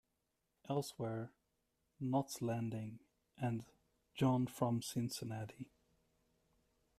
[0.67, 1.31] Elsewhere",
[1.99, 3.01] "Knots Landing"
[3.37, 3.65] and
[4.15, 5.69] "John from Cincinnati".